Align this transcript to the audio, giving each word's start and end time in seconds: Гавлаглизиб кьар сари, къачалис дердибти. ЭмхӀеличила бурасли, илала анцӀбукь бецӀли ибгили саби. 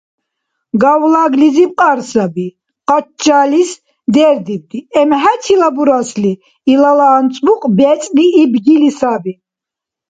Гавлаглизиб 0.81 1.71
кьар 1.79 1.99
сари, 2.11 2.47
къачалис 2.87 3.71
дердибти. 4.13 4.79
ЭмхӀеличила 5.01 5.69
бурасли, 5.75 6.33
илала 6.71 7.07
анцӀбукь 7.17 7.67
бецӀли 7.77 8.25
ибгили 8.41 8.89
саби. 8.99 9.33